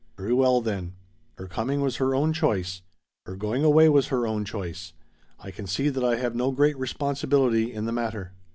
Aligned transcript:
"Very 0.17 0.33
well 0.33 0.61
then. 0.61 0.95
Her 1.37 1.45
coming 1.45 1.79
was 1.79 1.97
her 1.97 2.15
own 2.15 2.33
choice. 2.33 2.81
Her 3.27 3.35
going 3.35 3.63
away 3.63 3.87
was 3.87 4.07
her 4.07 4.25
own 4.25 4.43
choice. 4.45 4.93
I 5.39 5.51
can 5.51 5.67
see 5.67 5.89
that 5.89 6.03
I 6.03 6.15
have 6.15 6.33
no 6.33 6.49
great 6.51 6.75
responsibility 6.75 7.71
in 7.71 7.85
the 7.85 7.91
matter." 7.91 8.33